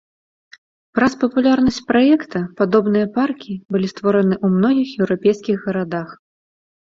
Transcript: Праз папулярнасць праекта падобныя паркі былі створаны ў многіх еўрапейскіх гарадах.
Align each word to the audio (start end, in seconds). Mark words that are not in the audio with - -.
Праз 0.99 1.11
папулярнасць 1.23 1.77
праекта 1.89 2.41
падобныя 2.61 3.11
паркі 3.17 3.53
былі 3.75 3.87
створаны 3.93 4.35
ў 4.45 4.61
многіх 4.61 4.89
еўрапейскіх 5.05 5.57
гарадах. 5.69 6.09